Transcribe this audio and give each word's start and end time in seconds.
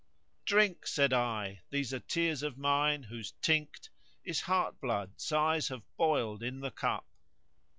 "Drink!" 0.45 0.87
(said 0.87 1.13
I) 1.13 1.61
"these 1.69 1.93
are 1.93 1.99
tears 1.99 2.41
of 2.41 2.57
mine 2.57 3.03
whose 3.03 3.33
tinct 3.43 3.91
* 4.07 4.23
Is 4.31 4.41
heart 4.41 4.81
blood 4.81 5.11
sighs 5.21 5.67
have 5.67 5.83
boiled 5.95 6.41
in 6.41 6.59
the 6.61 6.71
cup." 6.71 7.05